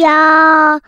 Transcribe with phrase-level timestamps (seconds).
[0.00, 0.80] 要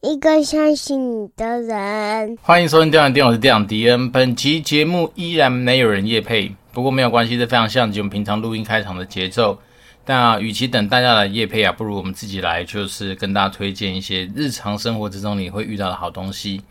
[0.00, 2.38] 一个相信你的人。
[2.40, 4.10] 欢迎收听《电玩店》，我是店长迪恩。
[4.10, 9.58] 本期节目依然没有人夜配，不过没有关系，这非常像极我们平常录音开场的节奏。
[10.06, 16.62] 但啊，与其等大家来夜配啊，不如我们自己来，就是跟大家推荐一些日常生活之中你会遇到的好东西。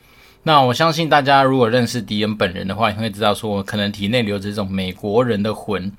[0.41, 5.91] 那我相信大家如果认识迪恩本人的话，你会知道说我可能体内流着这种美国人的魂，然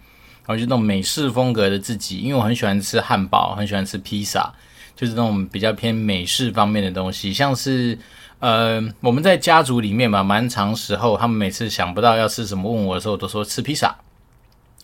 [0.49, 4.53] 后就那种美式风格的自己，因为我很喜欢吃汉堡，很喜欢吃披萨，
[4.97, 7.99] 就是那种比较偏美式方面的东西，像是
[8.39, 13.95] 呃我们在家族里面嘛，蛮长时候他们每次想不到要吃什么问我的时候，都说吃披萨。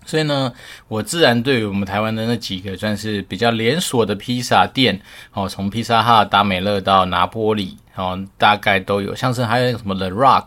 [0.07, 0.53] 所以呢，
[0.89, 4.99] 我自然对于我们台湾的那几个算是比较连锁的披萨店，
[5.33, 9.15] 哦，从披萨哈、达美乐到拿坡里，哦，大概都有。
[9.15, 10.47] 像是还有什么 The Rock，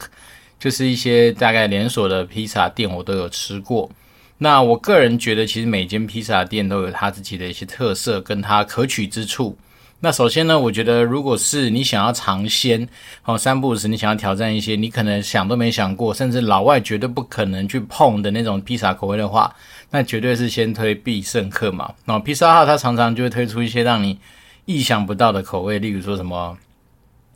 [0.60, 3.90] 就是一些大概连锁的披萨店，我都有吃过。
[4.38, 9.58] 那我个人觉得，其实每间披萨店都有它自己的一些特色，跟它可取之处。
[10.02, 12.86] 那首先呢，我觉得如果是你想要尝鲜，
[13.24, 19.56] 哦，三不五时你想要挑战一些你可能想都没想过，甚至老外绝对不可能去碰的那种披萨口味的话，
[19.90, 21.94] 那绝对是先推必胜客嘛。
[22.04, 24.20] 那披萨哈它常常就会推出一些让你
[24.66, 26.58] 意想不到的口味，例如说什么，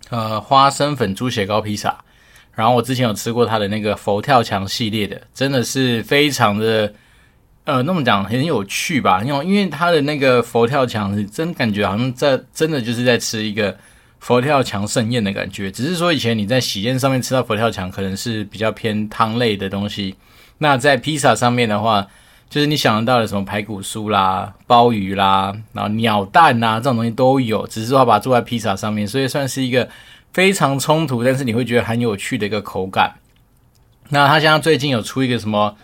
[0.10, 1.98] 呃，花生粉猪血糕披萨。
[2.58, 6.92] 然后我之前有吃过它的那个佛跳墙系列的，真的是非常的。
[7.66, 9.22] 呃，那么讲很有趣吧？
[9.26, 13.78] 因为因为它的那个佛跳墙是真感觉好像在真的就是在吃一个
[14.20, 15.70] 佛跳墙盛宴的感觉。
[15.70, 20.16] 只是说以前你在喜宴上面吃到佛跳墙，可能是比较偏汤类的东西。
[20.60, 22.08] 那在披萨上面的话，
[22.50, 27.68] 就是你想得到的什么排骨酥啦、鲍鱼啦，然后鸟蛋呐这种东西都有。
[27.68, 29.86] 只是说把它做在披萨上面，所以算是一个
[30.38, 33.16] 非常冲突，但是你会觉得很有趣的一个口感。
[34.10, 35.76] 那他现在最近有出一个什么？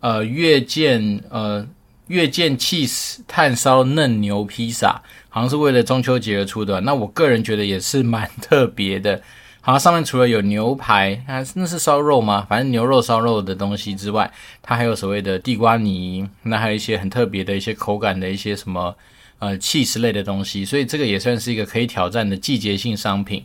[0.00, 1.64] 呃，月见呃
[2.08, 6.80] 月见 cheese 炭烧嫩牛披萨，好像是为了中秋节而出的。
[6.80, 9.22] 那我个人觉得也是蛮特别的。
[9.60, 12.44] 好像上面除了有牛排，还是那是烧肉吗？
[12.50, 14.28] 反正牛肉烧肉的东西之外，
[14.60, 18.92] 它还有所谓的地瓜泥，那还有一些很特别的一些口感的一些什么
[19.38, 20.64] 呃 cheese 类的东西。
[20.64, 23.44] 所以这个也算是一个可以挑战的季节性商品。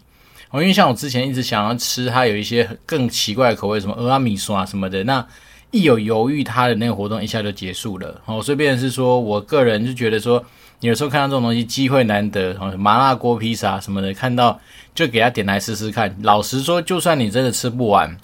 [0.52, 5.26] 哦，因为像我之前一直想要吃它有一些更奇怪的口味，什么阿米线啊什么的，那。
[5.72, 8.22] 一有犹豫，它的那个活动一下就结束了。
[8.26, 10.42] 哦，所以变成是说，我个人就觉得说，
[10.80, 12.56] 有时候看到这种东西，机会难得。
[12.62, 14.58] 哦，麻辣锅披萨什么的，看到
[14.94, 16.16] 就给他点来试试看。
[16.22, 18.16] 老实说，就算你真的吃不完。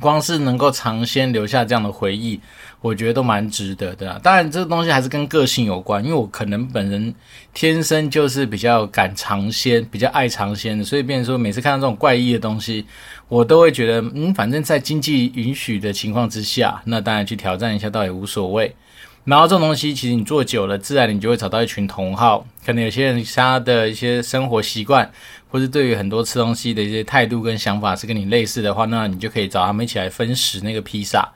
[0.00, 2.40] 光是能够尝鲜留下这样的回忆，
[2.82, 4.20] 我觉得都蛮值得的。
[4.22, 7.14] 当然，这个东西还是跟个性有关，因为我可能本人
[7.54, 12.84] 天生就是比较敢尝鲜，比较爱尝鲜的，所以变成说每次看到这种怪异的东西，
[13.28, 18.74] 我都会觉得，嗯，反正在经济允许的情况之下，那当然去挑战一下倒也无所谓。
[19.24, 25.10] 然后这种东西其实你做久了，自然你就会找到一群同好，可能有些人他的一些生活习惯。
[25.48, 31.30] 或是对于很多吃东西的一些态度跟想法是跟你类似的话，那你就可以找他们一起来分食那个披萨。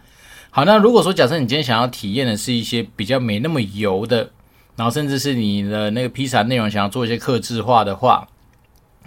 [0.50, 4.30] 好，那如果说假设你今天想要体验的是一些比较没那么油的，
[4.74, 8.26] 然后甚至是你的那个披萨内容想要做一些克制化的话，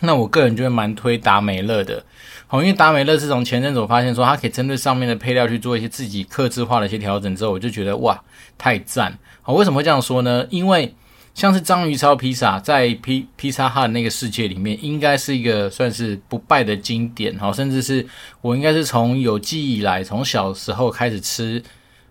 [0.02, 2.04] 那我个人就会蛮推达美乐的。
[2.46, 8.20] 好，因为达美乐是从前阵子我发现说它可以针对上面的配料去做一些自己克制化的一些调整之后，我就觉得哇，
[8.58, 9.18] 太赞。
[9.42, 10.46] 好，为什么会这样说呢？
[10.50, 10.94] 因为
[11.36, 18.06] 像是章鱼烧披萨，在披披萨哈那个世界里面，应该是一个算是不败的经典，哈，甚至是
[18.42, 21.64] 我应该是从有记忆以来，从小时候开始吃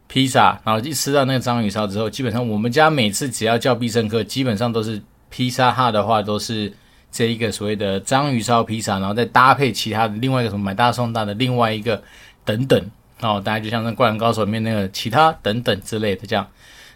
[0.06, 6.72] 披萨，然后一吃到那个章鱼烧之后，基本上我们家每次只要叫必胜客，基本上都是披萨哈的话，都是
[7.12, 12.02] 这一个所谓的章鱼烧披萨，然后再搭配其他的另外一个什么买大送大的另外一个
[12.46, 12.90] 等等，
[13.20, 16.48] 哦，大家就像那灌篮高手里面那个其他等等之类的这样。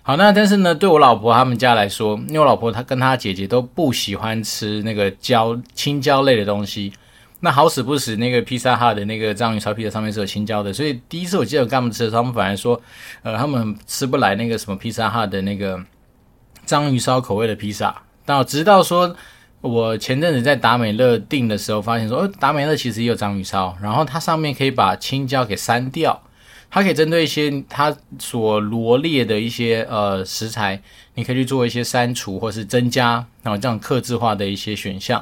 [0.04, 6.93] 好，那但是呢，对我老婆他们家来说，因为我老婆她跟她姐姐都不喜欢吃那个椒青椒类的东西。
[7.38, 12.81] 那好死不死，那个披萨哈的那个章鱼烧披萨上面是有青椒的，所以第一次我记得我跟他们吃的时候，他们反而说，
[13.22, 15.81] 呃，他们吃不来那个什么披萨哈的那个
[16.66, 17.94] 章鱼烧口味的披萨。
[18.25, 19.14] 到直到说
[19.60, 26.20] 我前阵子在达美乐订的时候，发现说，呃，达美乐其实也有章鱼烧，然后它上面可以把青椒给删掉。
[26.74, 30.80] 它可以针对一些它所罗列的一些呃食材，
[31.16, 35.19] 你可以去做一些删除或是增加，然后这样克制化的一些选项。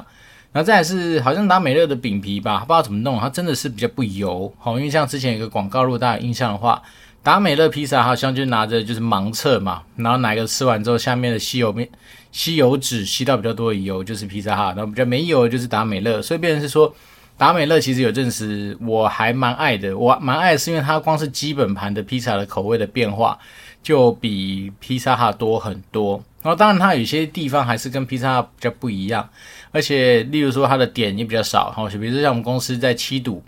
[0.53, 4.53] 然后再来是好像达美乐的饼皮吧，不知道怎么弄，它真的是比较不油。
[4.59, 6.81] 好，因为像之前有一个广告，如果大家有印象的话，
[7.21, 11.85] 达美乐披萨好像就拿着就是盲测嘛，然后哪个吃完之后下面的吸油面
[12.31, 16.95] 吸油纸吸到比较多的油就是披萨哈，然后比较没油就是达美乐，所以变成是说。
[17.41, 23.35] 达美乐其实有阵时我还蛮爱的，我蛮爱是因为它光是基本盘的披萨的口味的变化
[23.81, 26.23] 就比披萨哈多很多。
[26.43, 29.27] 然后当然它有些地方还是跟披萨哈比较不一样，
[29.71, 33.43] 而且例如说它的点也比较少，哈，比如说像我们公司在七堵。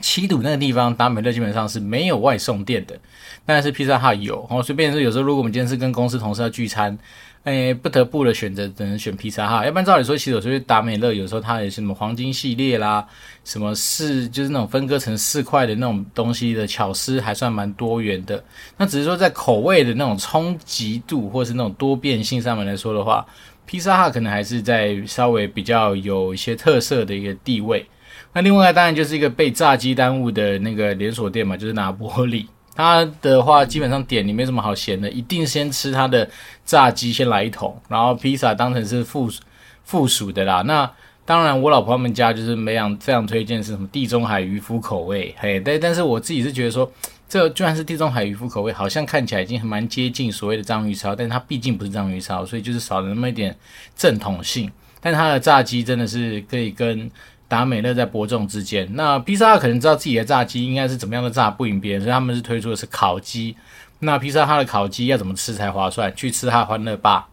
[0.00, 2.98] 七堵那个地方，达美乐基本上是没有外送店的，
[3.44, 4.60] 但是披萨哈有哦。
[4.62, 6.98] 所以变成有时候，如果我们今天是跟公司同事要聚餐，
[7.44, 9.64] 诶，不得不的选择只能选披萨哈。
[9.64, 13.04] 要不然照理说，其实有时候达美乐有时候它也是什么黄金系列啦，
[13.44, 18.42] 什么四就是那种分割成四块的那种东西的巧思还算蛮多元的。
[18.76, 23.26] 那只是说在口味的那种冲击度或是那种多变性上面来说的话，
[23.66, 27.84] 披萨哈可能还是在稍微比较有一些特色的一个地位。
[28.32, 32.46] 那另外当然就是一个被炸鸡耽误的那个连锁店嘛，就是拿玻璃。
[32.74, 36.28] 它的话基本上点你没什么好嫌的，一定先吃它的
[36.64, 39.30] 炸鸡，先来一桶，然后披萨当成是附
[39.84, 40.62] 附属的啦。
[40.62, 40.90] 那
[41.24, 46.90] 当然我老婆他们家就是没常非常推荐是什么地中海渔夫口味，嘿，但但是我自己是觉得说，
[47.28, 53.54] 这居然是地中海渔夫口味，好像看起来已经很蛮接近所谓的章鱼烧，但是它毕竟不是章鱼烧，所以就是少了那么一点
[53.94, 54.70] 正统性。
[55.00, 57.10] 但它的炸鸡真的是可以跟。
[57.52, 63.54] 达美乐在伯仲之间，那披萨可能知道自己的炸鸡应该是怎么样的炸不赢别人，所以他们是推出的是烤鸡。
[63.98, 66.10] 那披萨哈的烤鸡要怎么吃才划算？
[66.16, 67.26] 去吃它的欢乐霸，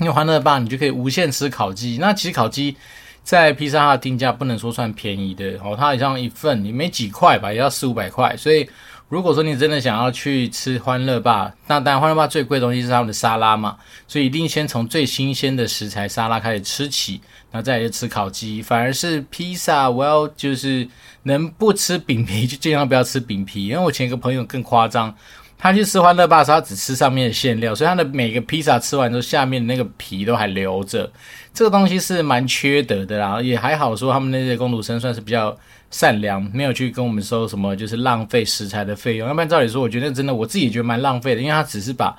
[0.00, 1.98] 因为欢乐霸你就可以无限吃烤鸡。
[2.00, 2.76] 那其实烤鸡
[3.22, 8.68] 在披萨哈的定价不能说算便宜的哦，它好像一份也没几块吧，也要四五百块，所以。
[9.08, 13.76] 如果说你真的想要去吃欢乐霸，那当然欢乐霸最贵的东西是他们的沙拉嘛，
[14.08, 17.20] 所以一定先从最新鲜的食材沙拉开始吃起，
[17.52, 18.60] 然后再来就吃烤鸡。
[18.60, 20.88] 反而是披萨，我要就是
[21.22, 25.14] 能不吃饼皮 就尽量不要吃饼皮，因为我前一个朋友更夸张，
[25.56, 31.08] 他去吃欢乐吧时候他只吃上面的馅料，所以他的每个披萨吃完之后下面那个皮都还留着，
[31.54, 35.56] 这个东西是蛮缺德的啦，也还好说他们那些工读生算是比较。
[35.90, 39.26] 善良，没有去跟我们收什么，就是浪费食材的费用。
[39.28, 42.14] 要不然照理说，我觉得真的我自己觉得蛮浪费的，因为他只是把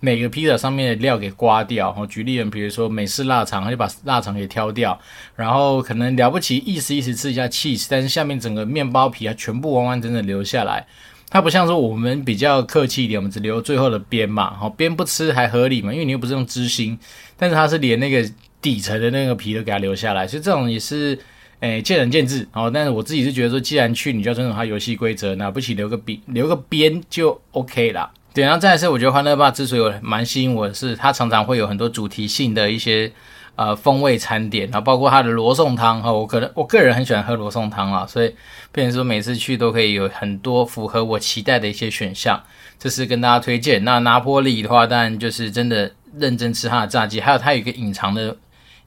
[0.00, 1.86] 每个披萨上面的料给刮掉。
[1.86, 4.98] 然后举例，比如说美式腊肠，他就把腊肠给挑掉，
[5.36, 10.84] 然后可能了不起意思意思吃一下 cheese，但是下面整个面包皮啊全部完完整整留下来。
[11.30, 16.98] 它不像说我们比较客气一点，我们只留最后的边嘛，好边不吃还合理嘛，因为你又不是用芝心，
[17.36, 18.28] 但是它是连那个
[18.60, 21.18] 底层的那个皮都给它留下来，所以这种也是。
[21.62, 28.10] 诶，见仁见智哦，但是我自己是觉得说，既然去，你就要遵守它游戏规则，那不起留个边，留个边就 OK 啦。
[28.34, 33.12] 对，然后再来是，我觉得欢乐吧之所以蛮吸引我的是，它常常会有很多主题性的一些
[33.54, 38.34] 呃风味餐点，然后包括它的罗宋汤哈，我可能我个人很喜欢喝罗宋汤啦，所以
[38.72, 42.42] 变成说每次去都可以有很多符合我期待的一些选项，
[42.76, 43.84] 这是跟大家推荐。
[43.84, 48.36] 那拿坡里的话，当然就是真的认真吃它的炸鸡，还有它有一个隐藏的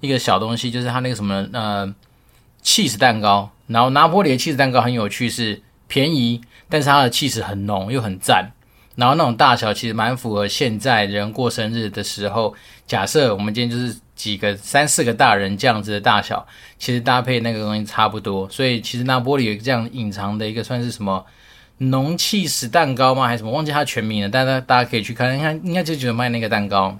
[0.01, 1.95] 一个小东西，就是它那个什么呃。
[2.65, 8.51] 气死蛋糕，然后拿坡里的气死蛋糕很有趣，是便宜，但是它的起司很浓又很赞，
[8.95, 12.55] 然后那种大小其实蛮符合现在人过生日的时候，
[12.87, 16.43] 假设我们今天就是几个三四个大人这样子的大小，
[16.79, 21.23] 其实搭配那个东西差不多，所以其实拿坡里有这样隐藏的一个算是什么
[21.77, 23.27] 浓气死蛋糕吗？
[23.27, 23.51] 还是什么？
[23.51, 26.97] 忘记它全名了，但是大家可以去看，应该应该就只有卖那个蛋糕。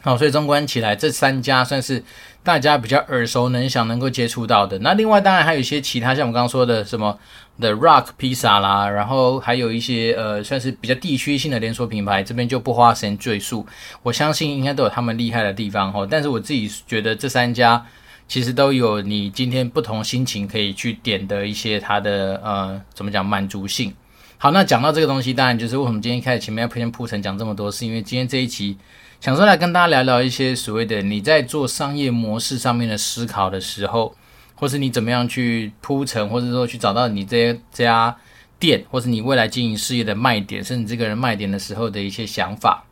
[0.00, 2.04] 好，所以纵观起来，这三家算是
[2.48, 4.78] 大家比较耳熟能详、能够接触到的。
[4.78, 7.18] 那另外当然还有一些其他，像我刚刚说的什么
[7.60, 13.66] The Rock 披萨啦，然后还有一些呃，算是比较地区性的连锁品牌，这边就不花时间赘述。
[14.02, 16.06] 我相信应该都有他们厉害的地方哈。
[16.10, 17.84] 但是我自己觉得这三家
[18.26, 23.92] 其实都有你今天不同心情可以去点的一些它的呃，怎么讲满足性。
[24.40, 28.78] 好，那讲到这个东西，当然就是为什么今天开始前面要先铺陈讲这么多，是因为今天这一期。
[29.20, 34.14] 想说来跟大家聊聊一些所谓的你在做商业模式上面的思考的时候，
[34.54, 38.16] 或是你怎么样去铺陈，或者说去找到你这家
[38.60, 42.84] 店，或是你未来经营事业的卖点，甚至这个人卖点的时候的一些想法。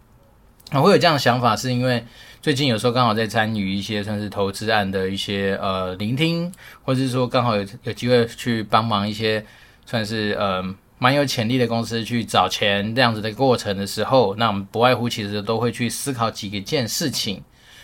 [0.72, 2.04] 我会有这样的想法，是因为
[2.42, 9.46] 最近有时候刚好在参与一些算是投资案的一些呃聆听，或者是说刚好有有机会去帮忙一些
[9.84, 10.74] 算是呃。
[10.98, 17.42] 蛮有潜力的公司去找钱这样子的过程的时候，那我们不外乎其实都会去思考几个件事情。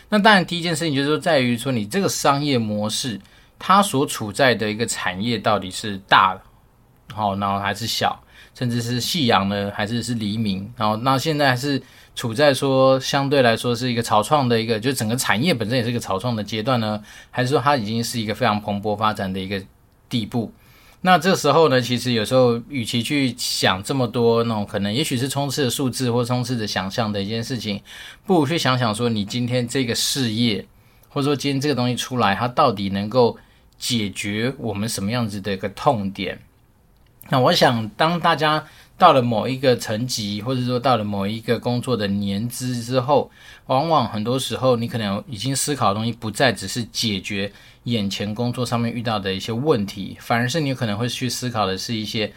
[0.09, 3.21] 那当然第一件事情就是说，在于说你这个商业模式，
[3.59, 6.39] 它所处在的一个产业到底是大，
[7.13, 8.23] 好，然后还是小，
[8.55, 10.71] 甚至是夕阳呢，还是是黎明？
[10.77, 11.83] 然后那现在是
[12.15, 19.63] 处在说相对来说是一个草创的一个，就整个产业本身也是一个草创的阶段呢，还是说它已经是一个非常蓬勃发展的一个
[20.09, 20.53] 地步？
[21.05, 27.83] 那这时候呢，其实有时候，与其去想这么多那种可能，也许是充斥着数字或充斥着想象的一件事情，
[28.25, 30.65] 不如去想想说，你今天这个事业，
[31.09, 33.37] 或者说今天这个东西出来，它到底能够
[33.79, 36.41] 解决我们什么样子的一个痛点？
[37.29, 38.65] 那我想，当大家。
[38.99, 43.29] 到了某一个层级，或者说到了某一个工作的年资之后，
[43.67, 47.51] 往往很多时候你可能已经思考的东西不再只是解决
[47.85, 52.33] 眼前工作上面遇到的一些问题，反而是你可能会去思考的是一些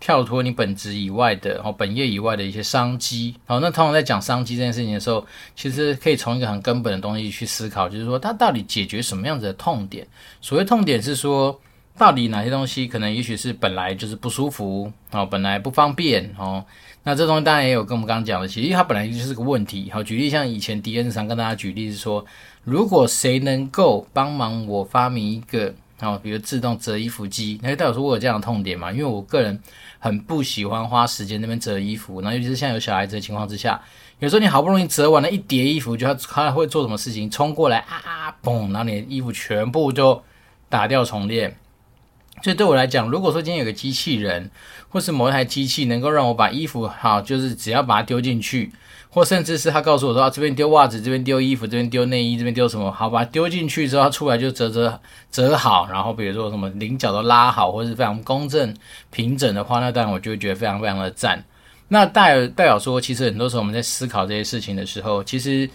[0.00, 3.36] 跳脱你本职以外的哦，本业以外的一些商机。
[3.46, 10.04] 好，那通常在讲商机这件事情的时候，其实可以从一个很根本的东西去思考，就是说它到底解决什么样子的痛点。
[10.40, 11.60] 所谓痛点是说。
[11.98, 16.64] 到底哪些东西可能也许是本来就是不舒服哦，本来不方便哦。
[17.02, 19.90] 那这东西当然也有跟我们刚刚讲的，其实它本来就是个问题。
[19.90, 22.24] 好，举例像以前迪恩常跟大家举例是说，
[22.64, 28.92] 如果谁能够帮忙我发明一个哦，比如自动折衣服机，那就代表说我有这样的痛点嘛？
[28.92, 29.58] 因为我个人
[29.98, 33.80] 很不喜欢花时间那边折衣服，那尤其是像有小孩子的情况之下，
[34.18, 37.30] 有时候你好不容易折完了一叠衣服，就他他会做什么事情？
[37.30, 40.22] 冲过来啊，嘣，然后你的衣服全部就
[40.68, 41.56] 打掉重练。
[42.42, 44.50] 所以对我来讲，如果说今天有个机器人，
[44.88, 48.70] 或是某一台机器能够让我把衣服好，就是只要把它丢进去，
[49.10, 58.74] 或甚至是他告诉我说，啊，这边丢袜子，这边丢衣服，这边丢内衣，这边丢什么，好，把它丢进去之后，它出来就折折折好，然后比如说什么领角都拉好，或是非常公正
[59.10, 61.42] 平整的话，那当然我就会觉得非常非常的赞。
[61.88, 65.68] 那代代表说，其实很多时候我们在思考这些事情的时候，其实。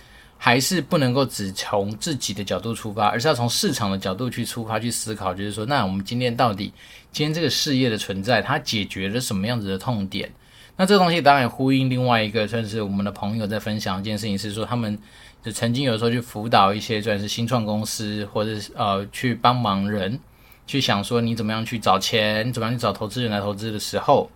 [0.46, 6.66] 还是不能够只从自己的角度出发，而是要从市场的角度去出发去思考，就是说，那我们今天到底
[7.14, 10.30] 今天这个事业的存在，它解决了什么样子的痛点？
[10.76, 15.00] 那这东西当然呼应另外一个，算是我们的朋友在分享一件事情，是说他们
[15.42, 20.20] 就曾经有时候去辅导一些算是新创公司，或者是呃去帮忙人
[20.68, 24.30] 去想说你怎么样去找钱，你怎么样去找投资人来投资的时候。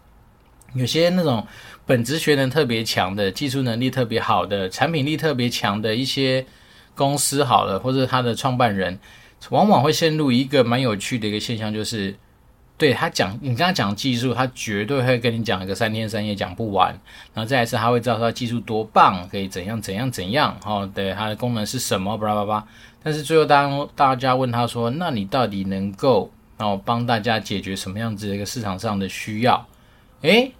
[0.73, 1.45] 有些那种
[1.85, 6.45] 本职学能特别强的、技术能力特别好的、产品力特别强的一些
[6.93, 8.99] 公司，好了，或者他的创办人，
[9.49, 12.13] 往往会陷入一个蛮有趣的一个现象，就是
[12.77, 16.89] 对他讲，你跟他讲技术，他绝对会跟你讲一个三天三夜讲不完。
[17.33, 22.67] 然后再一次，他会知道他技术多棒，可以怎样怎样怎样，哦，对，它的功能是什么，巴拉巴拉。
[23.01, 29.65] 但是最后当大家问他说，那你到底能够哦帮大家解决什么样子的一个市场上的需要？
[30.21, 30.51] 诶，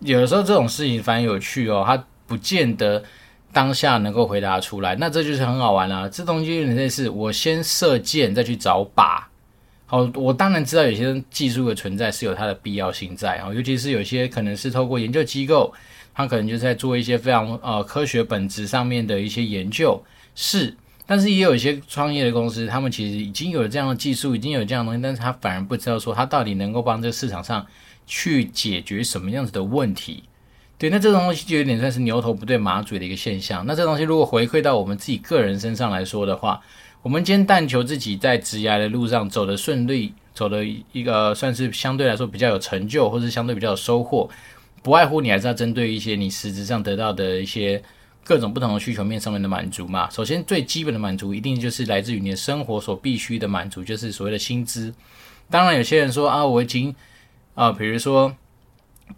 [0.00, 3.02] 有的时候这种事情反而有趣哦，他不见得
[3.52, 6.08] 当下能够回答出来，那这就是很好玩啦、啊。
[6.08, 9.22] 这东西有点类似，我先射箭再去找靶。
[9.86, 15.72] 好，我当然知道有些技术的存在是有它的必要性在啊，尤其是有些可能是透过研究机构，
[16.12, 20.02] 他可能就在做一些非常呃科学本质上面的一些研究，
[20.34, 20.76] 是。
[21.06, 27.66] 但是也有一些创业的公司，他们其实已经有了这样的技术，已经有这样的东西，但是他反而不知道说他到底能够帮这个市场上。
[28.08, 30.24] 去解决什么样子的问题？
[30.78, 33.66] 对，那这种东西就有点算是牛头不对马嘴的一个现象。
[33.66, 36.60] 那这东西如果回馈到我们自己个人身上来说的话，
[37.02, 44.30] 我们今天但求自己在职涯的路上走得顺利，走的一个算是相对来说比较有成就，或是相对比较有收获，
[44.82, 47.82] 不外乎你还是要针对一些你实质上得到的一些
[48.22, 50.08] 各种不同的需求面上面的满足嘛。
[50.10, 54.94] 首先最基本的满足一定就是来自于你的生活所必须的满足，就是所谓的薪资。
[55.50, 56.94] 当然有些人说啊，我已经。
[57.58, 58.32] 啊，比如说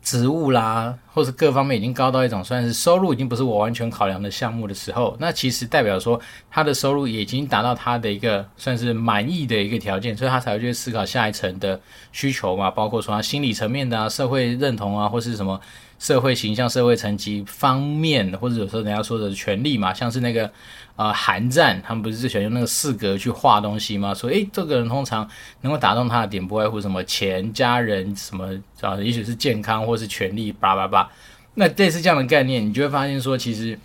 [0.01, 6.19] 职务啦，或是各方面已经高到一种算是收入已经不是我完全考量的项目的时候，那其实代表说
[6.51, 11.79] 他的收入已经达到他的一个算是满意的一个条件，所以他才会去思考下一层的
[12.13, 15.61] 需求嘛，包括说他心理层面的啊、社会认同啊，或是什么。
[16.01, 20.51] 社会形象、社会层级方面，或者有时候人家说的权力嘛，像是那个
[20.97, 24.15] 呃韩战，他们不是最喜欢用那个四格去画东西吗？
[24.15, 25.29] 说诶，这个人通常
[25.61, 28.49] 能够打动他的点，不外乎什么钱、家人什么
[28.81, 31.11] 啊，也许是健康或是权力，叭叭叭。
[31.53, 33.79] 那类似这样的概念，你就会发现说，其实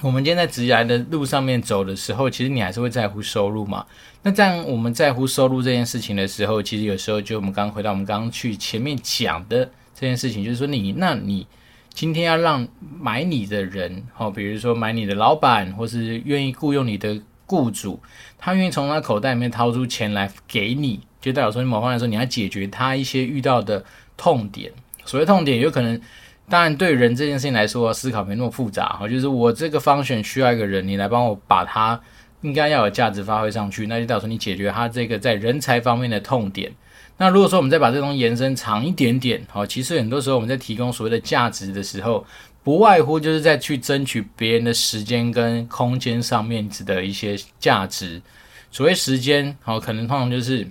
[0.00, 3.86] 我们今天在职涯的路上面走的时候，其实你还是会在乎收入嘛。
[4.22, 9.70] 那这样我们在乎收入这件事情的时候，其实有时候就我们刚回到我们刚刚去前面讲的。
[9.98, 11.44] 这件事情就是说你，那你
[11.92, 12.68] 今天要让
[13.00, 18.00] 买你的人，好，比如说买你的老板，或是愿意雇佣你的雇主，
[18.38, 23.84] 他愿意从他口袋里面掏出钱来给你，就代表说，你某方面来说，你要解决他一些遇到的
[24.16, 24.70] 痛点。
[25.04, 26.00] 所谓痛点，有可能，
[26.48, 32.00] 当然对人这件事情来说，思考没那么复杂，哈，就是我这个方选需要一个人，你来帮我把他
[32.42, 36.72] 应该要有价值发挥上去，那就代表说你解决他这个在人才方面的痛点。
[37.16, 42.24] 那如果说我们再把这东西延伸长一点点，好，其实很多时候我们在提供所谓的价值的时候，
[42.62, 48.22] 不外乎就是在去争取别人的时间跟空间上面的一些价值。
[48.70, 50.64] 所谓时间，好，可能通常就是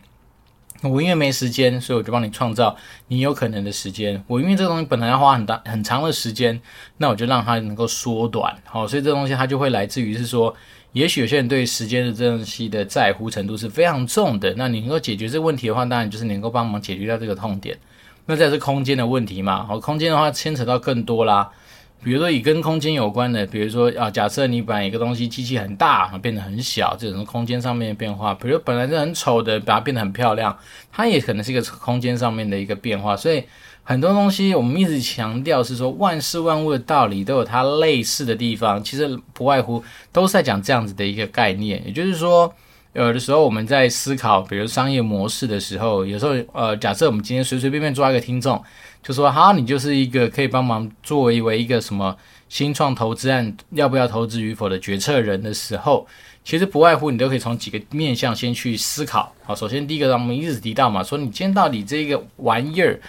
[0.83, 2.77] 我因为没时间，所以我就帮你创造
[3.09, 4.23] 你有可能的时间。
[4.27, 6.61] 我因为这个东西本来要花很大很长的时间，
[6.95, 10.55] 那我就让它能够缩短，好，所以这东西它就会来自于是说。
[10.97, 14.51] 也许有些人对时间的这东西的在乎程度是非常重的。
[14.57, 17.77] 那你能够解决这个问题的话，当然就是能够帮忙解决掉这个痛点。
[18.25, 19.63] 那这是空间的问题嘛？
[19.63, 21.49] 好，空间的话牵扯到更多啦。
[22.03, 28.33] 比如说以跟空间有关的，比如说啊，假设你把一个东西机器很大，变得很小，这种空间上面的变化。
[28.33, 30.57] 比如本来是很丑的，把它变得很漂亮，
[30.91, 33.15] 它也可能是一个空间上面的一个变化。
[33.15, 33.43] 所以
[33.89, 41.81] 很多东西我们一直强调是说万事万物的道理都有它类似的地方，其实不外乎都是在讲这样子的一个概念。
[41.85, 42.53] 也就是说，
[42.91, 48.61] 有的时候我们在思考，比如商业模式的时候，有时候呃，假设我们今天随随便便抓一个听众。
[49.01, 52.13] 就说哈，你就是一个可以帮忙作为一为一个什么
[52.49, 56.05] 新创投资案要不要投资与否的决策人的时候，
[56.43, 59.33] 其实不外乎你都可以从几个面向先去思考。
[59.45, 62.99] 好，首先第一个，我们一直提到嘛，说你今天到底这个玩意儿，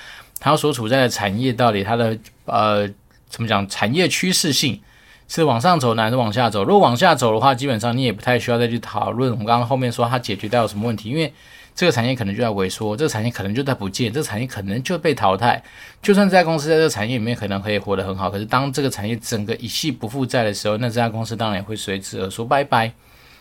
[0.40, 2.16] 它所处在的产业到底它的
[2.46, 2.88] 呃
[3.28, 4.80] 怎么讲，产业趋势性
[5.28, 6.64] 是往上走呢，还是往下走？
[6.64, 11.32] 如果往下走的话，基本上你也不太需要再去讨论我们刚刚后面说它解决掉有什么问题，因为。
[11.74, 15.62] 这个产业可能就在萎缩，这个产业可能就在不见，这个产业可能就被淘汰。
[16.02, 22.92] 就算这家公司在这个产业里面可能可以活得很好，可是当这个产业整个一系不负债的时候，那这家公司当然也会随之而说拜拜。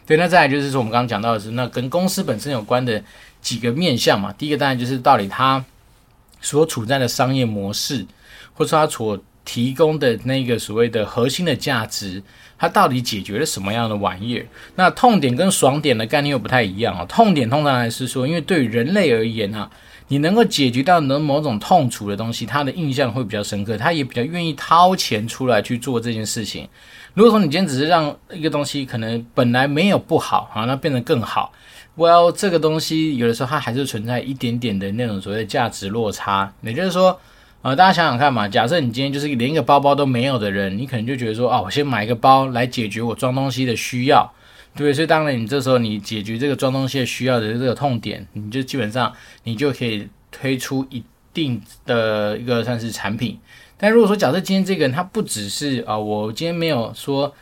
[0.06, 3.04] 对，那再来就是说我们刚刚讲到的是那跟公司本身有关的
[3.42, 4.32] 几个面向嘛。
[4.34, 5.66] 第一个当然就是到底它
[6.42, 8.06] 所处在的商业模式，
[8.54, 12.22] 或者说它所提供的那个所谓的核心的价值。
[12.60, 14.44] 它到底解决了什么样的玩意儿？
[14.78, 17.06] 那痛点跟爽点的概念又不太一样啊。
[17.06, 19.70] 痛点通常来是说，因为对于人类而言啊，
[20.08, 26.68] 你能够解决到能某种痛楚的东西，他的印象会比较深刻，他也比较愿意掏钱出来去做这件事情。
[27.14, 31.54] 如果说你今天只是让一个东西可能本来没有不好啊，那变得更好
[31.98, 37.20] ，Well，这个东西有的时候它还是存在一点点的那种所谓的价值落差，也就是说。
[37.64, 44.32] 呃，大家想想看嘛，假设你今天就是连一个包包都没有的人，你可能就觉得说，啊，我先买一个包来解决我装东西的需要，
[44.74, 44.94] 对不对？
[44.94, 49.12] 所以当然，你这时候你解决这个装东西的需要的这个痛点，你就基本上
[49.44, 53.38] 你就可以推出一定的一个算是产品。
[53.76, 57.34] 但如果说假设今天这个人他不只是啊，我今天没有说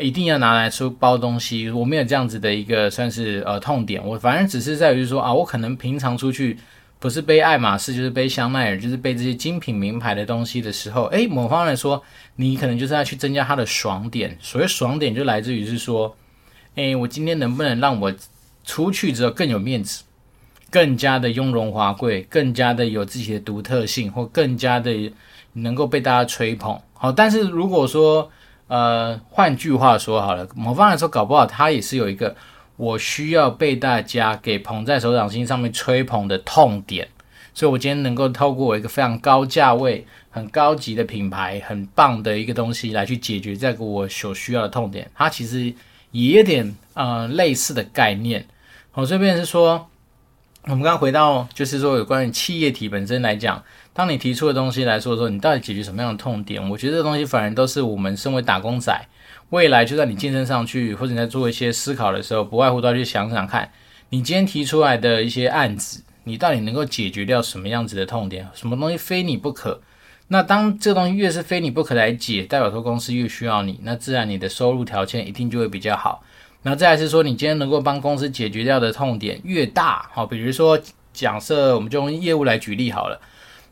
[0.00, 6.58] 一定要拿来说包东西，我没有这样子的一个算是呃痛点，我反而只是在于说啊，我可能平常出去。
[7.02, 12.02] 不是背爱马仕，就是背香奈儿，就是背这些精品名牌的东西的时候，诶，某方来说，
[12.36, 14.36] 你可能就是要去增加它的爽点。
[14.38, 16.14] 所谓爽点，就来自于是说，
[16.74, 18.12] 诶，我今天能不能让我
[18.66, 20.04] 出去之后更有面子，
[20.70, 25.10] 更加的雍容华贵，更加的有自己的独特性，或更加的
[25.54, 26.78] 能够被大家吹捧。
[26.92, 28.30] 好，但是如果说，
[28.70, 32.36] 呃，换句话说好了，某方来说，搞不好它也是有一个。
[32.76, 37.06] 我需要被大家给捧在手掌心上面吹捧的痛点，
[37.52, 45.74] 所以我今天能够透过我一个非常高价位、很高级的品牌、很棒的一个东西来去解决这个我所需要的痛点，它其实
[46.10, 48.46] 也有点呃类似的概念。
[48.92, 49.86] 好， 这边是说，
[50.62, 56.70] 我们刚刚回到就是说有关于企业体本身来讲，当你提出的东西来说说，你到底解决什么样的痛点？
[56.70, 58.98] 我觉得这东西反而都是我们身为打工仔。
[59.50, 63.68] 未来就算你晋升上去，或者你在做一些思考的时候，不外乎都要去想想看，
[64.10, 68.48] 你今天提出来的一些案子，你到底能够解决掉什么样子的痛点？
[68.54, 69.80] 什么东西非你不可？
[70.28, 76.22] 那当这个东西越是非你不可来解，代表说公司越需要你，那自然你的收入条件一定就会比较好。
[76.62, 80.78] 那再来是说，你今天能够帮公司解决掉的痛点越大，好，比如说
[81.12, 83.20] 假设我们就用业务来举例好了。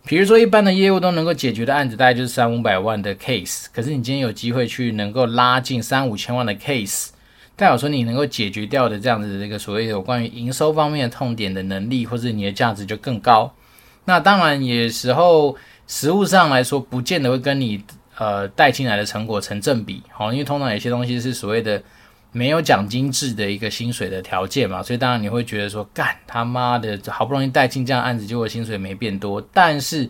[0.05, 3.67] 比如说，一般的业务都能够解决的案子，大概就是三五百万的 case。
[3.73, 7.09] 可是你今天有机会去能够拉近三五千万的 case，
[7.55, 13.53] 代表说你能够解决掉的这样子的这个所谓有关于营收方面的痛点的能力，或者你的价值就更高。
[14.07, 15.55] 那当然，有时候
[15.87, 17.83] 实物上来说，不见得会跟你
[18.17, 20.03] 呃带进来的成果成正比。
[20.11, 21.83] 好，因为通常有些东西是所谓的。
[22.31, 29.41] 没有奖金制的一个薪水的条件嘛，所以当然你会觉得说，干他妈的，好不容易带进这样案子，结果薪水没变多。
[29.53, 30.09] 但是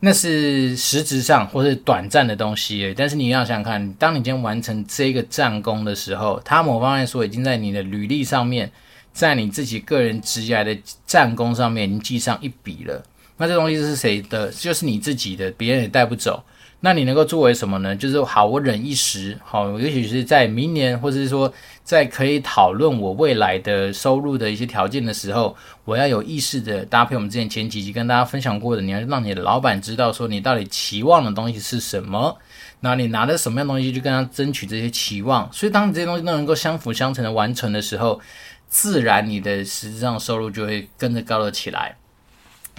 [0.00, 2.94] 那是实质上或是短暂的东西。
[2.96, 8.70] 但是你要想想看，当你今天完成这个战功的时候，他某方面说已经在你的履历上面，
[9.12, 13.04] 在你自己个人职业的战功上面已经记上一笔了。
[13.36, 14.50] 那这东西是谁的？
[14.50, 16.42] 就是你自己的，别人也带不走。
[16.80, 17.96] 那你能够作为什么呢？
[17.96, 32.36] 就是好，我忍一时，好，也许是在明年，或者是说在可以讨论我未来的收入的一些条件的时候，我要有意识的搭配我们之前前几集跟大家分享过的，你要让你的老板知道说你到底期望的东西是什么，
[32.78, 38.20] 那你拿着什么样东西去跟他争取这些期望，所以当你这些东西都能够相辅相成的完成的时候，
[38.68, 41.96] 自然你的实质上收入就会跟着高了起来。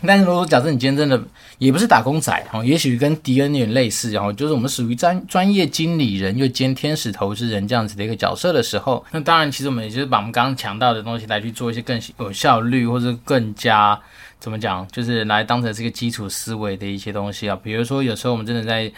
[0.05, 1.21] 但是如果假设你今天真的
[1.57, 13.99] 也不是打工仔哈，也许跟迪恩有点类似，然后就是我们属于专专业经理人又兼天使投资人这样子的一个角色的时候，那当然其实我们也就是把我们刚刚强调的东西来去做一些更有效率或者更加
[14.39, 17.59] 怎么讲，就是来当成这个基础思维的一些东西啊。
[17.61, 18.91] 比如说有时候我们真的在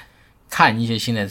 [0.50, 1.30] 看一些新的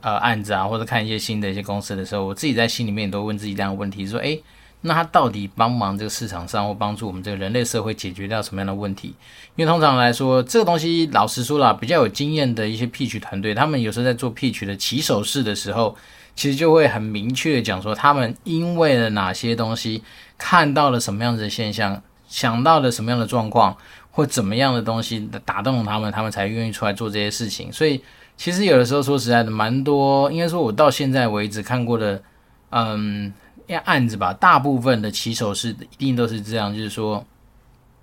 [0.00, 4.42] 呃案子啊，或者看一些新的一些公司的时候，我自己在心里面也都问自己这样的问题：说，诶。
[4.86, 9.14] 那他到底帮忙这个市场上，或帮助我们这个人类社会解决掉什么样的问题？
[9.56, 15.96] 因为通常来说，这个东西老实说啦，比较有经验的一些 pitch 团队，他们有时候在做 pitch 的起手式的时候，
[16.36, 20.02] 其实就会很明确的讲说，他们因为了哪些东西，
[20.36, 23.74] 看到了什么样子的现象，想到了什么样的状况，
[24.10, 27.72] 或怎么样的东西打动了他们，他们才愿意出来做这些事情。
[27.72, 28.02] 所以，
[28.36, 32.22] 其实有的时候说实在的，蛮多，应该说我到现在为止看过的，
[32.68, 33.32] 嗯。
[33.66, 37.24] 要案子吧，大部分的起手是一定都是这样，就是说，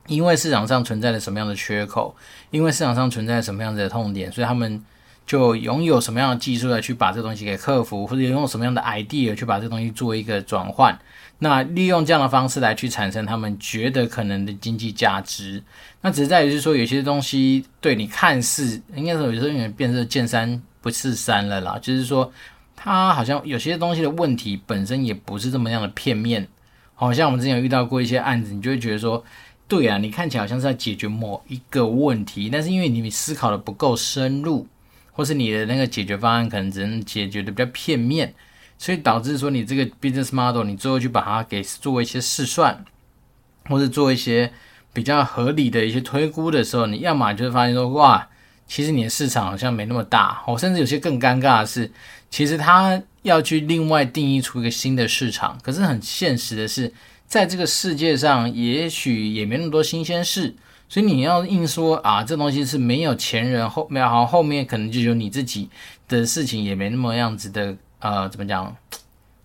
[0.08, 2.16] 因为市场上存在着什么样的缺口，
[2.50, 4.84] 因为市场上存在什么样子的痛点，所以他们
[5.26, 10.98] 就拥有什么样的技术来去把这东西给克服，或者拥有什么样的 idea 去把这东西做一个转换。
[11.40, 15.62] 那利用这样的方式来去产生他们觉得可能的经济价值。
[16.02, 22.32] 那只是在于是说，有些东西对你看似应该说有时候有点变成见山不是山了啦，就是说。
[22.84, 26.48] 它好像有些东西的问题本身也不是这么样的片面，
[26.96, 29.24] 好像我们之前有遇到过一些案子，你就会觉得说，
[29.68, 34.66] 对啊，你看起来好像是在解决某一个问题，但是因为你思考的不够深入，
[35.12, 38.34] 或是你的那个解决方案可能只能解决的比较片面，
[38.80, 42.84] 所以导致说你这个 business model 你最后去把它给做一些试算，
[43.66, 44.52] 或者做一些
[44.92, 48.28] 比较合理的一些推估的时候，你要么就会发现说，哇，
[48.66, 51.92] 其实你的市场好像没那么大，我，甚至有些更尴尬的是。
[52.32, 56.92] 其实他要去另外定义出一个新的市场，可是很现实的是，
[57.28, 60.56] 在这个世界上，也许也没那么多新鲜事，
[60.88, 65.70] 所以你要硬说啊，这东西是没有前人后没有好，后面可能就有你自己
[66.08, 68.74] 的事情，也没那么样子的呃，怎么讲，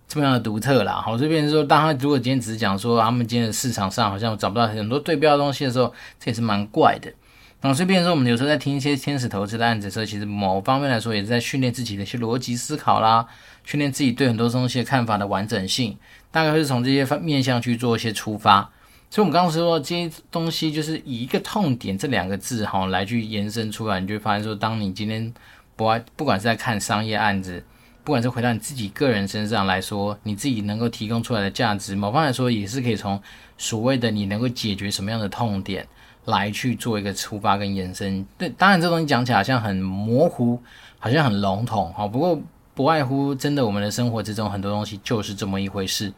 [0.07, 0.93] 这么样的独特啦。
[0.93, 7.13] 好，这边说，当他如果今天只是讲说他们今天的市场上好像找不到很多对标的东西的时候，这也是蛮怪的。
[7.61, 13.25] 那，所以变说，我们有时候在听一些天使投资的案子的时候，其实某方面来说，也是在训练自己的一些逻辑思考啦，
[13.63, 15.97] 训练自己对很多东西的看法的完整性。
[16.29, 18.61] 大概会是从这些方面向去做一些出发。
[19.09, 25.33] 所以，我们刚刚说这些东西，就是以一个痛点这两个字哈来去延伸出来，你就会发现说，当你今天
[25.75, 27.63] 不爱，不管是在看商业案子，
[28.03, 33.19] 不管是回到你自己个人身上来说，你自己能够提供出来的价值，某方来说，也是可以从
[33.57, 35.87] 所谓的你能够解决什么样的痛点。
[36.27, 40.61] 来去做一个出发跟延伸，对，当然这东西讲起来好像很模糊，
[40.99, 42.05] 好像很笼统，哈。
[42.05, 42.37] 不过
[42.73, 46.11] 不外乎真的我们的生活之中很多东西就是这么一回事。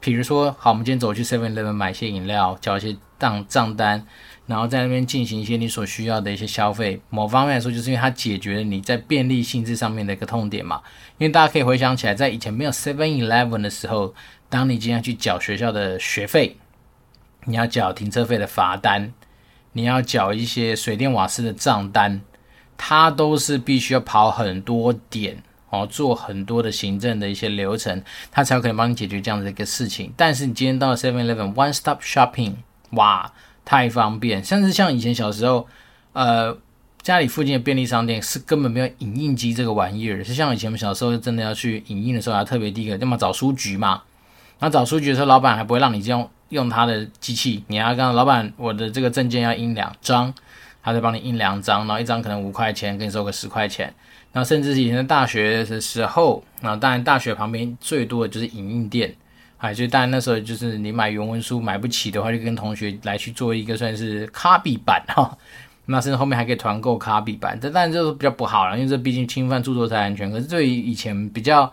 [0.00, 4.06] 比如说，好，我们今天走去 Seven Eleven 买一些饮料，缴一些账账单，
[4.44, 7.00] 然后在那边进行一些你所需要的一些消费。
[7.08, 10.82] 某方面来说，就是因为它解决了你在便利性质上面的一个痛点嘛。
[11.16, 14.14] 因为大家可以回想起来，在以前没有 Seven Eleven 的时候，
[14.50, 16.58] 当你今天去缴学校的学费，
[17.46, 19.14] 你要缴停车费的罚单。
[19.74, 22.20] 你要缴一些水电瓦斯的账单，
[22.76, 30.12] 它都是必须要跑很多点哦，做很多的行政的一些流程，它才有可能帮你解决这样的一个事情。
[30.16, 32.54] 但是你今天到了 Seven Eleven One Stop Shopping，
[32.90, 33.32] 哇，
[33.64, 34.42] 太方便！
[34.44, 35.66] 甚至像以前小时候，
[36.12, 36.56] 呃，
[37.02, 44.02] 家里附近的便利商店是根本没有影印机这个玩意儿，是像以前我们小时候真的要去影印的时候，要特别第一个要么找书局嘛，
[44.60, 46.30] 然后找书局的时候，老板还不会让你这样。
[46.50, 50.32] 用他的机器，你要跟老板，我的这个证件要印两张，
[50.82, 53.92] 他再帮你印两张，然后一张可能五块钱，给你收个十块钱。
[54.32, 59.14] 然后甚至以前的大学的时候，那当然大学旁边最多的就是影印店，
[59.58, 65.36] 哎，所以当然那时候就是你买原文书买不起的话，就跟同学来去做一个算是卡比版哈。
[65.86, 70.30] 那甚至后面还可以团购卡比版，这当然就是比较不好了，因为这毕竟侵犯著作财产权。
[70.30, 71.72] 可是对于以前比较。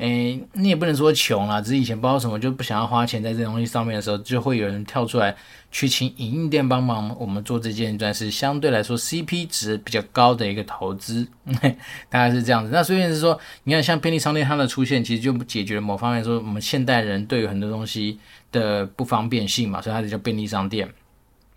[0.00, 5.36] 诶，你也不能说穷啦，只是以前不知道什么就不想要花钱在这东西上面的时候，就会有人跳出来
[5.70, 11.28] 去请影印店帮忙我们做这件，算是相对来说 CP 值比较高的一个投资，
[12.08, 12.70] 大概是这样子。
[12.72, 18.18] 那所以是说，你看像便利商店它的出现，其实就解决了某方面说我们现代人对于很多东西
[18.50, 20.88] 的不方便性嘛，所以它就叫便利商店。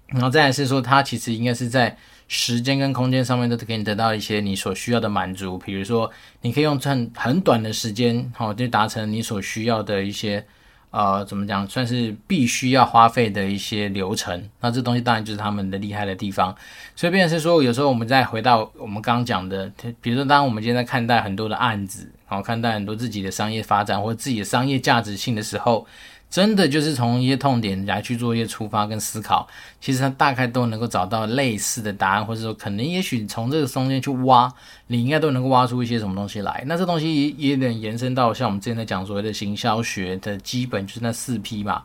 [0.08, 1.97] 然后再来是说，它其实应该是在。
[2.28, 6.10] 时间跟空间上面都可以得到一些你所需要的满足，比如说
[6.42, 10.44] 你可以用很很短的时间，好就达成你所需要的一些
[10.90, 14.50] 呃怎么讲，算是必须要花费的一些流程。
[14.62, 16.56] 那这东西当然就是他们的厉害的地方。
[16.96, 25.86] 所以变是说，有时候我们再回到我们刚刚讲的，比如说当我们今天在看待很多的案子，然后看待很多自己的商业发展或自己的商业价值性的时候。
[26.34, 29.48] 真的就是从一些痛点来去做一些出发跟思考，
[29.80, 34.52] 其实他大概都能够找到类似的答案，或者说可能也许从这个中间去挖，
[34.88, 36.63] 你应该都能够挖出一些什么东西来。
[36.65, 41.84] 那这东西也也能延伸到像我们之前在讲所谓的行销学的基本，就是那四 P 嘛。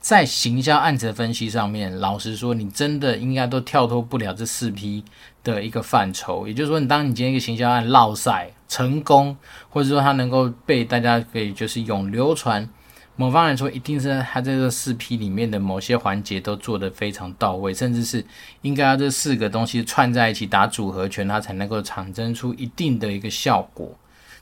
[0.00, 5.04] 在行销案子的分析上面，老实说，你真的应该都跳脱不了这四 P
[5.44, 6.48] 的一个范畴。
[6.48, 9.36] 也就是说，你当你今天一个行销案落赛成功，
[9.68, 12.68] 或者说它能够被大家可以就是永流传，
[13.16, 18.24] 某方来说，一定是他在这四 P 里面的某些环节都做得非常到位，甚至是
[18.62, 23.90] 应该要这四个东西串在一起打组合拳，它才能够产生出一定的一个效果。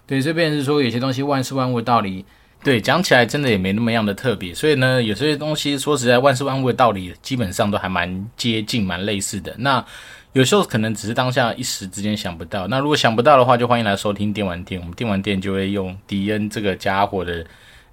[0.07, 2.25] 对，这边是说有些东西万事万物的道理。
[2.65, 9.55] 对，讲起来真的也没那么样的特别，所以呢，有些东西说实在，万事万物的道理基本上都还蛮接近、蛮类似的。
[9.59, 9.85] 那
[10.33, 12.67] 有时候可能只是当下一时之间想不到。
[12.67, 14.81] 那如果想不到的话，就欢迎来收听电玩店。
[14.81, 17.45] 我们电玩店就会用迪恩这个家伙的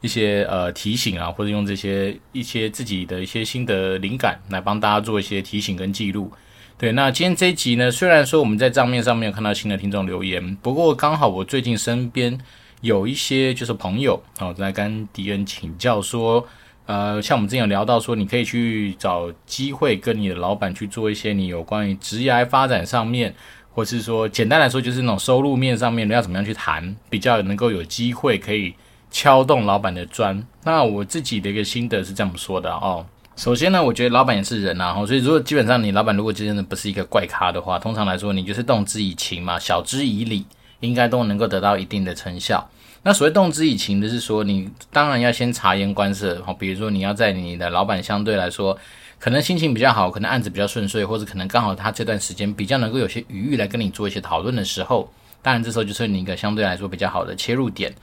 [0.01, 6.31] 一些呃提醒啊，或者用这些一些自己的一些心得灵感来帮大家做一些提醒跟记录。
[6.77, 12.37] 对，那今天这一集呢，虽然说我们在账面上没有看到新的听众留言，不过刚好我最近身边。
[12.81, 16.43] 有一些就是朋友哦，在跟迪恩请教说，
[16.87, 23.35] 呃，像我们之前有聊到说，你可以去找机会跟你的老板去做一些你有关于职业发展上面，
[23.69, 28.73] 或是说简单来说就是那种收入面上面要怎么样去谈，比较能够有机会可以
[29.11, 30.43] 敲动老板的砖。
[30.63, 33.05] 那我自己的一个心得是这么说的哦。
[33.35, 40.45] 首先呢，我觉得老板也是人呐，所以如果基本上你老板如果真的不是一个怪咖的话，通常来说你就是动之以情嘛，晓之以理。
[40.81, 42.67] 应该都能够得到一定的成效。
[43.03, 46.41] 那所谓动之以情的是说，你当然要先察言观色。
[46.43, 48.75] 好，比如说你要在你的老板相对来说，
[49.19, 55.07] 可能心情比较好，可能案子比较顺遂，或者可能刚好他这段时间比较能够有些余裕来跟你做一些讨论的时候，
[55.43, 57.93] 当然这时候就是你一个相对来说比较好的切入点。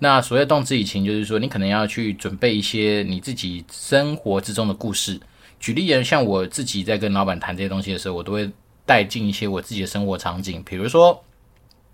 [0.00, 5.20] 那所谓动之以情，就是说你可能要去准备一些你自己生活之中的故事。
[5.60, 8.50] 举例而言，像我自己在跟老板谈这些东西的时候，我都会
[8.84, 11.22] 带进一些我自己的生活场景，比如说。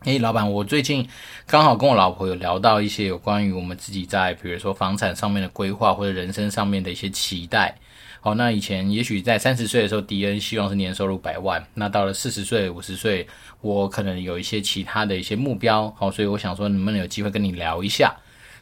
[0.05, 1.09] 诶，老板，我最近
[1.47, 7.77] 刚好跟我老婆有聊到一些有关于我们自己在，比如说房产上面的规划，或者人生上面的一些期待。
[8.27, 11.65] 好，那以前也许在三十岁的时候，迪恩希望是年收入百万。
[11.75, 13.25] 那到了四十岁、五十岁，
[13.61, 15.89] 我可能有一些其他的一些目标。
[15.97, 18.13] 好，所以我想说，能不能有机会跟你聊一下？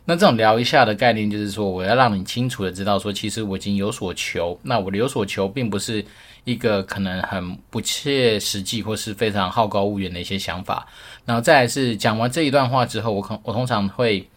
[0.05, 4.61] 那这种聊一下的概念，就是说，我要让你清楚的知道，说其实我已经有所求。
[4.65, 6.05] 那我的有所求，并不是。
[6.45, 10.87] 一个可能很不切实际或是非常好高骛远的一些想法，
[11.25, 14.29] 然后再来是讲完这一段话之后，我可我通常会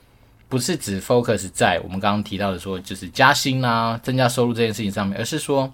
[0.49, 5.73] 不是只 focus 在我们刚刚提到的说就是加薪啊、增加收入这件事情上面，而是说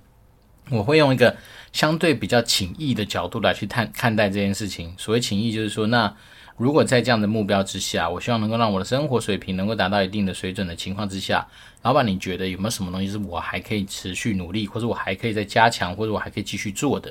[0.70, 1.36] 我会用一个
[1.72, 4.94] 相对比较浅易的角度来去看看待这件事情。
[4.98, 6.14] 所谓浅易，就是说那。
[6.56, 11.46] 如果在这样的目标之下，我希望能够让我的生活水平能够达到一定的水准的情况之下，
[11.82, 17.10] 老板，你觉得有没有什么东西是我还可以持续努力，或者我还可以再加强，或者我还可以继续做的？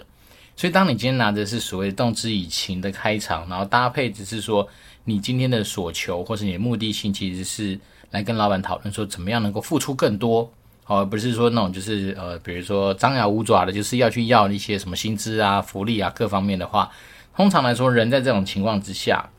[0.55, 4.67] 所以，当你今天拿的是所谓动之以情的开场，然后搭配只是说
[5.05, 7.79] 你今天的所求，或是你的目的性，其实是
[8.11, 10.51] 来跟老板讨论说怎么样能够付出更多，
[10.85, 16.91] 而不是说那种就是呃，比如说张牙舞爪的，就是要去要一些什么薪资啊、福利啊各方面的话。
[17.35, 19.31] 通常来说，人在这种情况之下，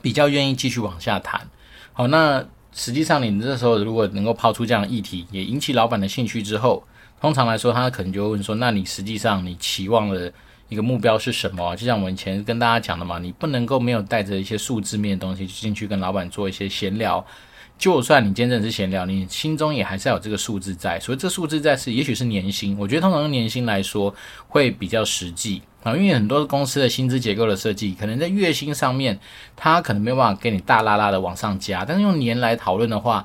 [0.00, 1.46] 比较愿意继续往下谈。
[1.92, 6.82] 好，那实际上你这时候如果能够抛出这样的议题，也引起老板的兴趣之后，
[7.20, 10.32] 通常来说，他可能就会问说：“那你实际上你期望的
[10.70, 17.22] 一个目标是什么？”就像我们以前跟大家讲的嘛，你不能够没有带着一些数字面的东西进去跟老板做一些闲聊。
[17.76, 21.00] 就算你真的是闲聊，你心中也还是要有这个数字在。
[21.00, 22.76] 所以这数字在是，也许是年薪。
[22.78, 24.14] 我觉得通常用年薪来说
[24.48, 25.62] 会比较实际。
[25.82, 29.18] 啊，因为很多公司的薪资结构的设计，可能在月薪上面，
[29.56, 33.24] 它可能没有办法给你大拉拉的往上加，但是用年来讨论的话，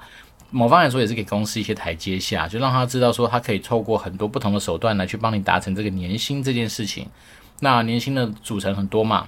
[0.51, 7.05] 某方来说也是给公司一些台阶下，就让他知道说，他可以透过很多不同的手段来去帮你达成这个年薪这件事情。
[7.59, 9.27] 那年薪的组成很多嘛，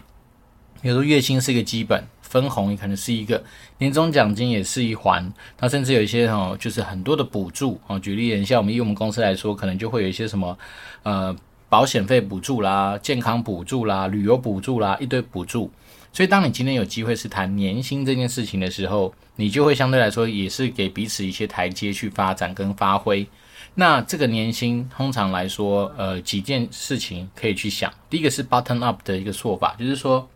[0.81, 3.43] 比如说月薪是一个基本，分红也可能是一个，
[3.77, 10.57] 年终奖金也是一环，那甚至有一些哦，就是很多的补助啊，举例像我们以我们公司来说，可能就会有一些什么，
[11.03, 11.35] 呃。
[11.69, 15.69] 保险费补助啦，健康补助啦，旅游补助啦，一堆补助。
[16.13, 23.27] 所以，当你今天有机会是谈年薪这件事情的时候，你就会相对来说也是给彼此一些台阶去发展跟发挥。
[23.75, 27.93] 那这个年薪通常来说，呃，几件事情可以去想。
[28.09, 30.29] 第一个是 button up 的一个做法，就是说，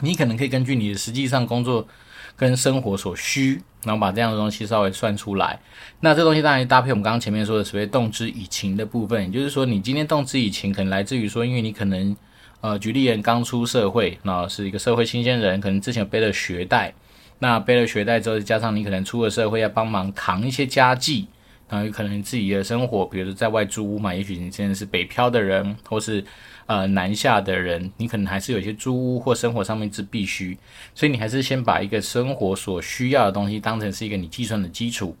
[0.00, 1.86] 你可能可以根据你的实际上工作。
[2.34, 5.60] 跟生活所需，然后把这样的东西稍微算出来。
[6.00, 12.16] 那这东西当然搭配我们刚刚前面说的所谓动之以情的部分，也就是说，你今天动之以情，可能来自于说，因为你可能，
[12.62, 16.94] 呃，举例人刚出社会，那是一个社会新鲜人，可能之前背了学贷，
[17.38, 21.28] 那背了学贷之后，加上你可能出了社会要帮忙扛一些家计，
[21.72, 26.22] 然后有可能自己的生活，比如说在外租屋嘛，也许你现在是北漂的人，或是
[26.66, 30.54] 呃南下的人，你可能还是有些租屋或生活上面是必须，
[30.94, 35.16] 所以你还是先把一个生活所需要的东西当成是一个你计算的基础。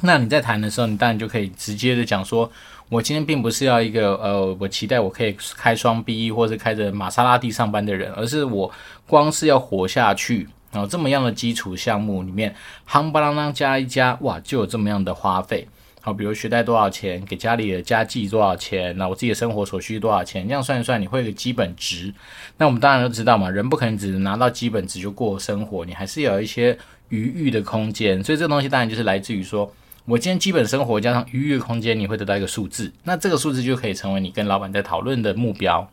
[0.00, 2.50] 那你在谈的时候，你当然就可以直接的讲说，
[2.88, 8.68] 我今天并不是要一个呃，我期待我可以开双 B 或者开着玛莎拉蒂上班的人，而是我
[9.06, 10.48] 光是要活下去。
[10.72, 12.54] 然后这么样的基础项目里面，
[12.88, 15.66] 夯不啷当加一加，哇，就有这么样的花费。
[16.02, 22.14] 好，比如学贷多少钱，给家里的家计多少钱，那我自己的生活所需多少钱，这样算一算，你会有个基本值。
[22.56, 26.78] 那我们当然都知道嘛，人不可能只拿到基本值就过生活，你还是有一些
[27.10, 28.24] 余裕的空间。
[28.24, 29.70] 所以这个东西当然就是来自于说，
[30.06, 32.90] 我今天基本生活加上余裕的空间，你会得到一个数字。
[33.04, 35.90] 那这个数字就可以成为你跟老板在讨论的目标。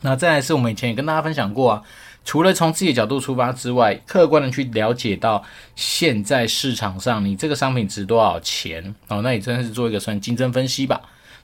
[0.00, 1.82] 那再来是我们以前也跟大家分享过啊。
[2.24, 5.42] 除了从自己的角度出发之外，客观的去了解到
[5.74, 11.00] 现在市场上你这个商品值多少钱哦，那你真的是做一个算竞争分析吧。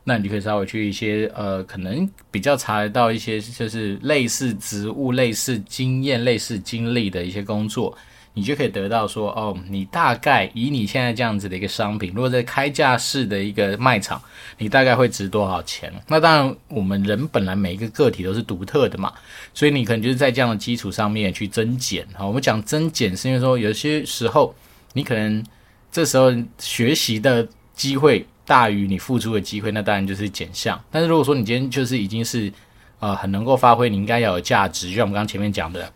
[0.07, 7.97] 那你就可以稍微去一些呃，可能比较查得到一些就是类似职务、类似经验、类似经历的一些工作。
[8.37, 14.20] 你就可以得到说，哦，你大概以你现在这样子的一个商品，如果在开价式的一个卖场，
[14.59, 15.92] 你大概会值多少钱？
[16.09, 19.12] 那当然，我们人本来每一个个体都是独特的嘛，
[19.55, 22.05] 所以你可能就是在这样的基础上面去增减。
[22.12, 24.53] 好，我们讲增减是因为说有些时候
[24.94, 25.44] 你可能
[25.92, 30.83] 这时候学习的机会大于你付出的机会，那当然就是减项。
[30.90, 32.53] 但是如果说你今天就是已经是
[32.99, 35.92] 呃很能够发挥你应该要有价值，就像我们刚前面讲的。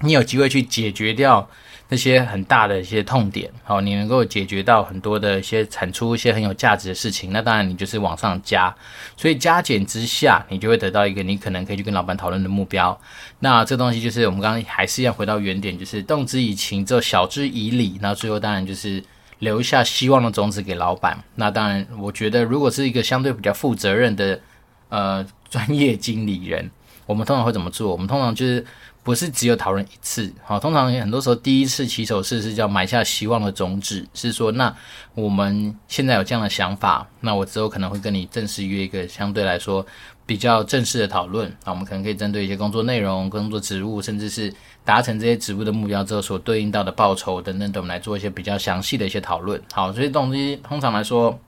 [0.00, 1.48] 你有机会去解决掉
[1.88, 8.72] 那些很大的一些痛点，好，你能够解决到很多的一些产出一些很有价值的事情，那当然你就是往上加，
[9.16, 12.96] 所以加减之下，你就会得到一个你可能可以去跟老板讨论的目标。
[13.40, 19.02] 那这东西就是我们刚刚还是要回到原点，就是动之以情，之后晓之以理，那最后当然就是
[19.38, 21.18] 留下希望的种子给老板。
[21.34, 24.38] 那当然，我觉得如果是一个相对比较负责任的
[24.90, 26.70] 呃专业经理人，
[27.06, 27.90] 我们通常会怎么做？
[27.90, 28.64] 我们通常就是。
[29.08, 34.76] 不是只有讨论一次，好，通常很多时候第一次起手式是叫埋下希望的种子，是说，那
[35.14, 39.86] 我们现在有这样的想法，那我之后可能会跟你正式约一个相对来说
[40.26, 44.52] 比较正式的讨论，那我们可能可以针对一些工作内容、工作职务，甚至是
[44.84, 49.58] 达成这些职务的目标之后所对应到的报酬等等等，我们来做一些比较详细的一些讨论。
[49.72, 51.40] 好，所以东西通常来说。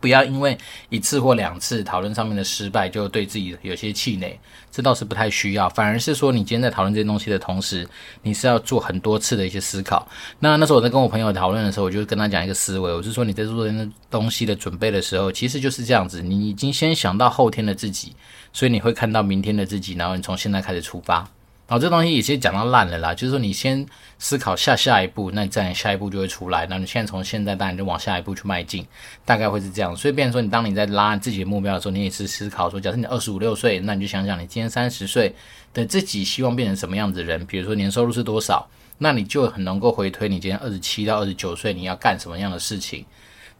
[0.00, 0.56] 不要因为
[0.88, 4.38] 一次或两次讨论上面的失败，就对自己有些气馁，
[4.70, 5.68] 这倒是不太需要。
[5.68, 7.86] 反而是说，你今天在讨论这些东西的同时，
[8.22, 10.08] 你是要做很多次的一些思考。
[10.38, 18.16] 那那时候我在跟我朋友讨论的时候，我就跟他讲一个思维，我是说你在做这些东西的准备的时候，其实就是这样子，你已经先想到后天的自己，
[18.52, 21.28] 所以你会看到明天的自己，然后你从现在开始出发。
[21.70, 23.86] 好，这东西也先讲到烂了啦，就是说你先
[24.18, 26.66] 思考下下一步，那你自然下一步就会出来。
[26.68, 28.84] 那你现在从现在当然就往下一步去迈进，
[29.24, 29.94] 大概会是这样。
[29.94, 35.32] 所以，变成说你当你在拉自己的目标的时候，你也是思考说，假设你二十五六岁，那你就想想你今天三十岁
[35.72, 43.06] 的自己希望变成什么样子的人，比如说年收入是多少，那你就很能够回推你今天二十七到二十九岁你要干什么样的事情。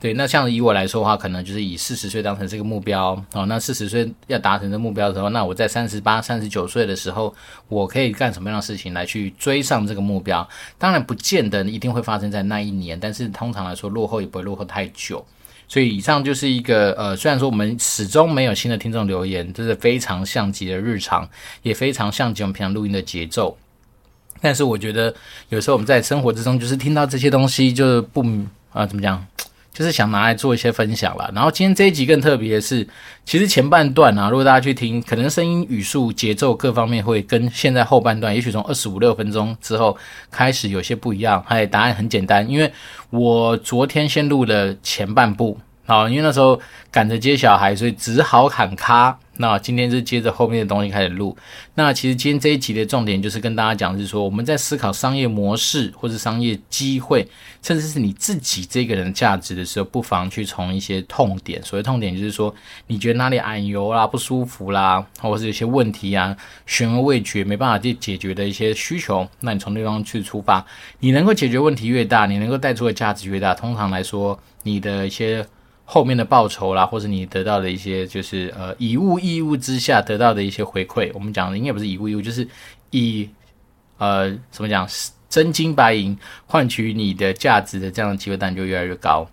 [0.00, 3.44] 对，那像以我来说的话，可能就是以四十岁当成这个目标哦。
[3.44, 7.34] 那四十岁要达成这目标的时候，那我在三十八、三十九岁的时候，
[7.68, 10.48] 我可以干什么样的事情来去追上这个目标？
[10.78, 15.22] 当然，不见得一定会发生在那一年，但是通常来说，落后也不会落后太久。
[15.68, 21.28] 所以，以上就是一个呃，虽然说我们始终没有新的听众留言，这是非常像极的日常，
[21.62, 23.54] 也非常像极我们平常录音的节奏。
[24.40, 25.14] 但是，我觉得
[25.50, 28.24] 有时候我们在生活之中，就是听到这些东西，就是不
[28.72, 29.24] 啊，怎么讲？
[29.72, 32.86] 就是想拿来做一些分享了，然后今天这一集更特别的是，
[33.24, 39.96] 其实前半段啊，如果大家去听，可能声音、语速、节奏各方面会跟现在后半段，也许从二十五六分钟之后
[40.30, 41.42] 开始有些不一样。
[41.46, 42.70] 还答案很简单，因为
[43.10, 45.56] 我昨天先录了前半部，
[45.86, 49.18] 好，因为那时候赶着接小孩，所以只好喊卡。
[49.40, 51.34] 那今天是接着后面的东西开始录。
[51.74, 57.26] 那其实今天这一集的重点就是跟大家讲，是说我们在思考商业模式或者商业机会，
[57.62, 61.62] 甚至是你自己这个人价值的时候，不妨去从一些痛点。
[61.62, 62.54] 所谓痛点，就是说
[62.86, 70.62] 你觉得哪里矮油啦、不舒服啦，或者是有些问题啊，悬而未决，没办法去解决的一些需求，那你从那方去出发，
[70.98, 75.46] 你能够解决问题越大，你能够带出的价值越大，通常来说，你的一些。
[75.92, 81.10] 后面的报酬啦，或者你得到的一些，就是呃以物易物之下得到的一些回馈。
[81.12, 82.46] 我们讲的应该不是以物易物，就是
[82.90, 83.28] 以
[83.98, 84.88] 呃怎么讲
[85.28, 86.16] 真金白银
[86.46, 89.28] 换取你的价值的这样的机会，当然就越来越高。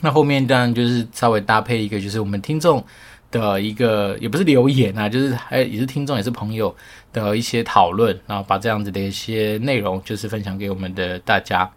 [0.00, 2.84] 那后面当然就是稍微搭配一个，就是我们听众
[3.32, 6.72] 的一个，也不是留言啊，就是还也是听众也是朋友
[7.12, 11.68] 的一些讨论，然后把这样子的一些内容就是分享给我们的大家。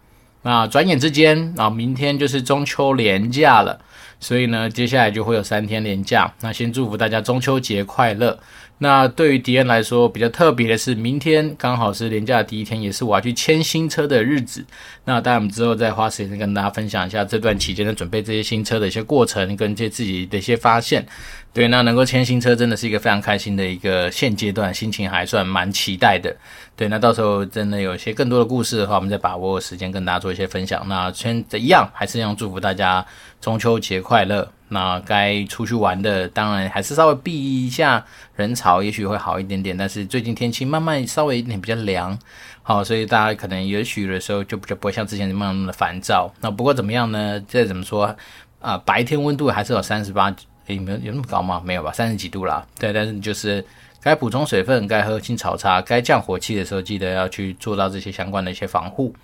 [0.44, 3.80] 那转眼之间啊，明天就是中秋连假了，
[4.20, 6.32] 所以呢，接下来就会有三天连假。
[6.42, 8.38] 那先祝福大家中秋节快乐。
[8.84, 14.62] 那对于迪恩来说，比较特别的是，明天刚好是年假的第一天，也是我要去签新车的日子。
[15.06, 21.06] 那当然，我们之后再花时间跟大家分享一下这段期间的准备这些新车的一些过程，跟这自己的一些发现。
[21.54, 26.36] 对，那能够签新车真的是一个非常开心的一个现阶段，心情还算蛮期待的。
[26.76, 30.84] 对，那到时候真的有一些更多的故事的话，我们再把握时间跟大家做一些分享。
[30.88, 33.06] 那先一样，还是一样祝福大家
[33.44, 34.50] 中秋节快乐。
[34.68, 38.02] 那该出去玩的，当然还是稍微避一下
[38.36, 39.76] 人潮，也许会好一点点。
[39.76, 42.18] 但是最近天气慢慢稍微一点比较凉，
[42.62, 46.32] 好，所以大家可能也许的时候就比较不会像之前那么那么的烦躁。
[46.40, 47.38] 那不过怎么样呢？
[47.46, 48.16] 再怎么说
[48.60, 50.34] 啊、白天温度还是有三十八。
[50.68, 51.60] 诶，没有有那么高吗？
[51.62, 52.66] 没有吧，三十几度啦。
[52.78, 53.62] 对，但是就是
[54.02, 59.14] 该补充水分，该喝青草茶，该降火气的时候，记得要去做到这些相关的一些防护。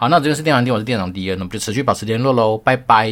[0.00, 3.10] 好，那这边是电玩店，我是店长 D N，，那我们就持续保持联络喽，拜拜。